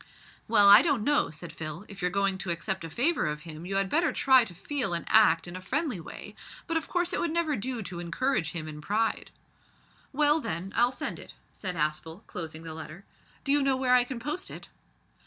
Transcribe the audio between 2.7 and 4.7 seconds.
a favour of him you had better try to